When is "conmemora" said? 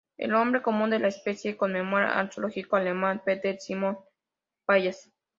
1.57-2.17